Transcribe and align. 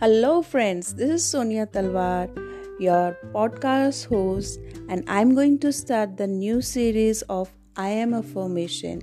Hello, 0.00 0.40
friends. 0.40 0.94
This 0.94 1.10
is 1.10 1.22
Sonia 1.22 1.66
Talwar, 1.66 2.24
your 2.80 3.18
podcast 3.34 4.06
host, 4.06 4.58
and 4.88 5.04
I'm 5.06 5.34
going 5.34 5.58
to 5.58 5.70
start 5.74 6.16
the 6.16 6.26
new 6.26 6.62
series 6.62 7.20
of 7.28 7.52
I 7.76 7.90
Am 7.90 8.14
Affirmation. 8.14 9.02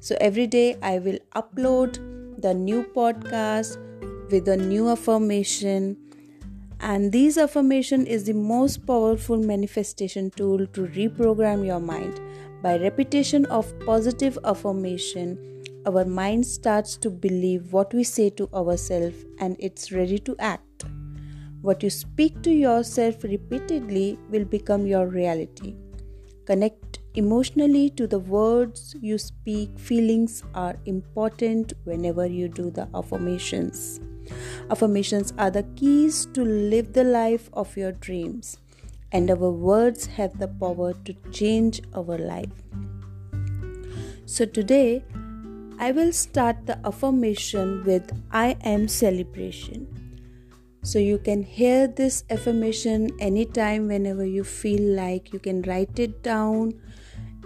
So, 0.00 0.18
every 0.20 0.46
day 0.46 0.76
I 0.82 0.98
will 0.98 1.18
upload 1.34 1.96
the 2.42 2.52
new 2.52 2.82
podcast 2.94 3.78
with 4.30 4.46
a 4.48 4.56
new 4.58 4.90
affirmation 4.90 5.96
and 6.80 7.10
these 7.10 7.38
affirmation 7.38 8.06
is 8.06 8.24
the 8.24 8.34
most 8.34 8.86
powerful 8.86 9.38
manifestation 9.38 10.30
tool 10.30 10.66
to 10.66 10.88
reprogram 10.88 11.64
your 11.64 11.80
mind 11.80 12.20
by 12.62 12.76
repetition 12.76 13.46
of 13.46 13.72
positive 13.86 14.38
affirmation 14.44 15.57
our 15.88 16.04
mind 16.04 16.46
starts 16.46 16.96
to 16.98 17.08
believe 17.08 17.72
what 17.72 17.94
we 17.94 18.04
say 18.04 18.28
to 18.28 18.46
ourselves 18.52 19.24
and 19.38 19.56
it's 19.58 19.90
ready 19.90 20.18
to 20.18 20.36
act. 20.38 20.84
What 21.62 21.82
you 21.82 21.88
speak 21.88 22.42
to 22.42 22.50
yourself 22.50 23.24
repeatedly 23.24 24.18
will 24.28 24.44
become 24.44 24.86
your 24.86 25.06
reality. 25.06 25.76
Connect 26.44 26.98
emotionally 27.14 27.88
to 27.90 28.06
the 28.06 28.18
words 28.18 28.94
you 29.00 29.16
speak. 29.16 29.78
Feelings 29.78 30.42
are 30.54 30.76
important 30.84 31.72
whenever 31.84 32.26
you 32.26 32.48
do 32.48 32.70
the 32.70 32.86
affirmations. 32.94 34.00
Affirmations 34.70 35.32
are 35.38 35.50
the 35.50 35.62
keys 35.74 36.26
to 36.34 36.44
live 36.44 36.92
the 36.92 37.04
life 37.04 37.48
of 37.54 37.74
your 37.78 37.92
dreams, 37.92 38.58
and 39.10 39.30
our 39.30 39.50
words 39.50 40.04
have 40.04 40.38
the 40.38 40.48
power 40.48 40.92
to 41.06 41.14
change 41.32 41.80
our 41.94 42.18
life. 42.18 42.62
So, 44.26 44.44
today 44.44 45.02
I 45.80 45.92
will 45.92 46.12
start 46.12 46.66
the 46.66 46.76
affirmation 46.84 47.84
with 47.84 48.10
I 48.32 48.56
am 48.64 48.88
celebration. 48.88 49.86
So 50.82 50.98
you 50.98 51.18
can 51.18 51.44
hear 51.44 51.86
this 51.86 52.24
affirmation 52.30 53.10
anytime 53.20 53.86
whenever 53.86 54.26
you 54.26 54.42
feel 54.42 54.82
like 54.96 55.32
you 55.32 55.38
can 55.38 55.62
write 55.62 56.00
it 56.00 56.24
down 56.24 56.72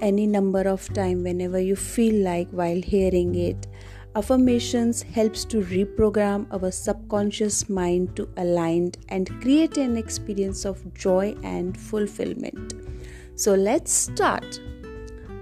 any 0.00 0.26
number 0.26 0.62
of 0.62 0.90
time 0.94 1.22
whenever 1.22 1.60
you 1.60 1.76
feel 1.76 2.24
like 2.24 2.48
while 2.50 2.80
hearing 2.80 3.34
it. 3.34 3.66
Affirmations 4.14 5.02
helps 5.02 5.44
to 5.46 5.60
reprogram 5.60 6.46
our 6.52 6.70
subconscious 6.70 7.68
mind 7.68 8.16
to 8.16 8.28
align 8.38 8.92
and 9.10 9.28
create 9.42 9.76
an 9.76 9.98
experience 9.98 10.64
of 10.64 10.82
joy 10.94 11.34
and 11.42 11.78
fulfillment. 11.78 12.72
So 13.34 13.54
let's 13.54 13.92
start. 13.92 14.58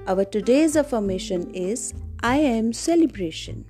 Our 0.09 0.25
today's 0.25 0.77
affirmation 0.77 1.55
is 1.55 1.95
I 2.23 2.37
am 2.37 2.75
celebration. 2.75 3.65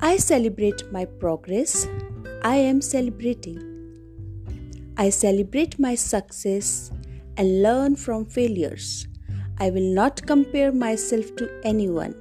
I 0.00 0.18
celebrate 0.18 0.92
my 0.92 1.06
progress. 1.06 1.86
I 2.42 2.56
am 2.56 2.82
celebrating. 2.82 3.58
I 4.98 5.08
celebrate 5.08 5.78
my 5.78 5.94
success 5.94 6.92
and 7.38 7.62
learn 7.62 7.96
from 7.96 8.26
failures. 8.26 9.08
I 9.58 9.70
will 9.70 9.94
not 9.94 10.26
compare 10.26 10.70
myself 10.70 11.34
to 11.36 11.48
anyone. 11.64 12.14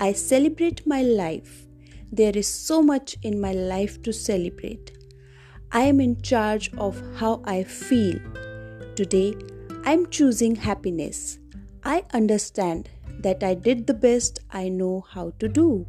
I 0.00 0.14
celebrate 0.14 0.84
my 0.84 1.02
life. 1.02 1.68
There 2.10 2.36
is 2.36 2.48
so 2.48 2.82
much 2.82 3.16
in 3.22 3.40
my 3.40 3.52
life 3.52 4.02
to 4.02 4.12
celebrate. 4.12 4.98
I 5.70 5.82
am 5.82 6.00
in 6.00 6.20
charge 6.22 6.72
of 6.76 7.00
how 7.14 7.40
I 7.44 7.62
feel. 7.62 8.18
Today, 8.96 9.36
I 9.84 9.92
am 9.92 10.10
choosing 10.10 10.56
happiness. 10.56 11.38
I 11.84 12.02
understand 12.12 12.90
that 13.20 13.42
I 13.42 13.54
did 13.54 13.86
the 13.86 13.94
best 13.94 14.40
I 14.50 14.68
know 14.68 15.04
how 15.08 15.32
to 15.38 15.48
do. 15.48 15.86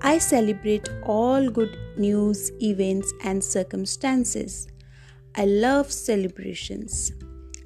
I 0.00 0.18
celebrate 0.18 0.88
all 1.04 1.48
good 1.48 1.78
news, 1.96 2.50
events, 2.60 3.12
and 3.22 3.42
circumstances. 3.42 4.68
I 5.34 5.46
love 5.46 5.90
celebrations. 5.90 7.12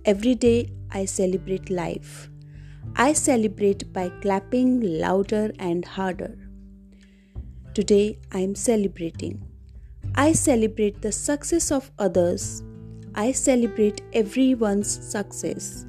Every 0.04 0.34
day 0.34 0.70
I 0.90 1.04
celebrate 1.04 1.68
life. 1.68 2.30
I 2.96 3.12
celebrate 3.12 3.92
by 3.92 4.08
clapping 4.22 4.80
louder 4.80 5.52
and 5.58 5.84
harder. 5.84 6.36
Today 7.74 8.18
I 8.32 8.38
am 8.40 8.54
celebrating. 8.54 9.42
I 10.14 10.32
celebrate 10.32 11.02
the 11.02 11.12
success 11.12 11.70
of 11.70 11.90
others. 11.98 12.62
I 13.14 13.32
celebrate 13.32 14.00
everyone's 14.12 14.88
success. 14.88 15.87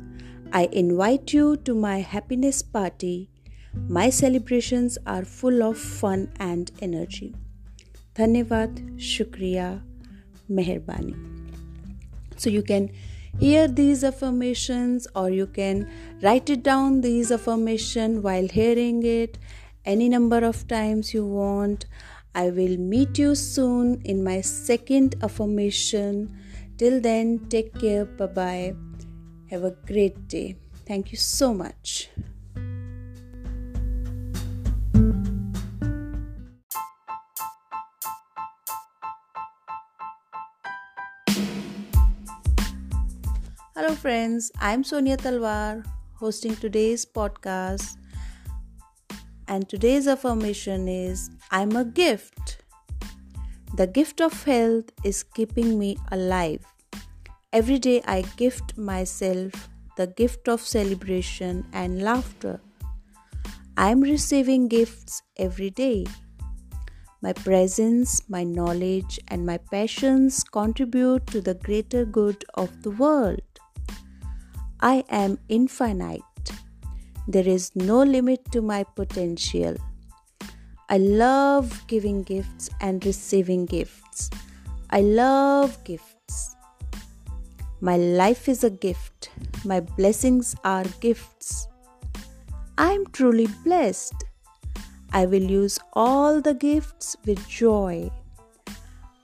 I 0.52 0.68
invite 0.72 1.32
you 1.32 1.58
to 1.58 1.76
my 1.76 2.00
happiness 2.00 2.64
party. 2.64 3.30
My 3.88 4.10
celebrations 4.10 4.98
are 5.06 5.24
full 5.24 5.62
of 5.62 5.78
fun 5.78 6.32
and 6.40 6.72
energy. 6.82 7.36
Dhanyavad, 8.16 8.98
Shukriya, 8.98 9.84
Meherbani. 10.50 11.16
So 12.38 12.50
you 12.50 12.64
can 12.64 12.90
hear 13.40 13.68
these 13.68 14.04
affirmations 14.04 15.08
or 15.16 15.30
you 15.30 15.46
can 15.46 15.88
write 16.24 16.50
it 16.50 16.64
down 16.64 17.02
these 17.02 17.32
affirmation 17.32 18.24
while 18.24 18.48
hearing 18.48 19.04
it 19.04 19.38
any 19.86 20.09
number 20.09 20.44
of 20.44 20.68
times 20.68 21.14
you 21.14 21.26
want. 21.26 21.86
I 22.34 22.50
will 22.50 22.78
meet 22.78 23.20
you 23.20 23.36
soon 23.36 24.02
in 24.04 24.24
my 24.24 24.42
second 24.42 25.16
affirmation. 25.22 26.36
Till 26.78 27.02
then, 27.02 27.48
take 27.50 27.78
care. 27.80 28.06
Bye 28.06 28.28
bye. 28.28 28.89
Have 29.50 29.64
a 29.64 29.72
great 29.88 30.28
day. 30.28 30.58
Thank 30.86 31.12
you 31.12 31.18
so 31.18 31.56
much. 31.56 32.10
Hello, 43.74 43.96
friends. 43.96 44.52
I'm 44.59 44.84
Sonia 44.84 45.18
Talwar, 45.18 45.84
hosting 46.14 46.56
today's 46.56 47.04
podcast. 47.04 47.98
And 49.48 49.68
today's 49.68 50.08
affirmation 50.08 50.88
is 50.88 51.32
I'm 51.50 51.76
a 51.76 51.86
gift. 51.86 52.62
The 53.74 53.88
gift 53.88 54.22
of 54.22 54.44
health 54.44 54.92
is 55.04 55.24
keeping 55.24 55.80
me 55.80 55.98
alive. 56.12 56.64
Every 57.52 57.80
day 57.80 58.04
I 58.06 58.22
gift 58.38 58.78
myself 58.78 59.70
the 59.98 60.06
gift 60.06 60.48
of 60.48 60.62
celebration 60.62 61.66
and 61.74 62.04
laughter. 62.04 62.62
I 63.76 63.90
am 63.90 64.02
receiving 64.02 64.68
gifts 64.68 65.24
every 65.36 65.72
day. 65.72 66.06
My 67.24 67.34
presence, 67.34 68.22
my 68.30 68.44
knowledge, 68.44 69.20
and 69.30 69.48
my 69.48 69.58
passions 69.58 70.44
contribute 70.44 71.26
to 71.28 71.42
the 71.42 71.56
greater 71.56 72.06
good 72.06 72.46
of 72.54 72.84
the 72.84 72.92
world. 72.92 73.42
I 74.80 75.04
am 75.09 75.40
infinite. 75.50 76.22
There 77.28 77.48
is 77.48 77.76
no 77.76 78.04
limit 78.04 78.52
to 78.52 78.62
my 78.62 78.84
potential. 78.84 79.76
I 80.88 80.98
love 80.98 81.84
giving 81.88 82.22
gifts 82.22 82.70
and 82.80 83.04
receiving 83.04 83.66
gifts. 83.66 84.30
I 84.92 85.02
love 85.02 85.84
gifts. 85.84 86.56
My 87.81 87.97
life 87.97 88.49
is 88.49 88.65
a 88.65 88.71
gift. 88.71 89.31
My 89.65 89.81
blessings 89.81 90.55
are 90.65 90.84
gifts. 91.00 91.69
I 92.78 92.93
am 92.93 93.06
truly 93.12 93.49
blessed. 93.65 94.25
I 95.12 95.27
will 95.27 95.43
use 95.43 95.78
all 95.93 96.41
the 96.41 96.55
gifts 96.55 97.17
with 97.25 97.47
joy. 97.49 98.11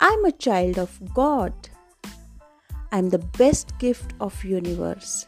I'm 0.00 0.24
a 0.24 0.32
child 0.32 0.78
of 0.78 0.98
God. 1.14 1.52
I'm 2.92 3.10
the 3.10 3.24
best 3.38 3.78
gift 3.78 4.14
of 4.20 4.44
universe. 4.44 5.26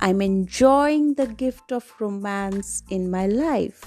I'm 0.00 0.20
enjoying 0.20 1.14
the 1.14 1.26
gift 1.26 1.72
of 1.72 1.92
romance 2.00 2.82
in 2.90 3.10
my 3.10 3.26
life. 3.26 3.84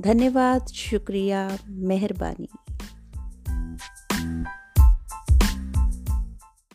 धन्यवाद 0.00 0.68
शुक्रिया 0.74 1.58
मेहरबानी 1.68 2.48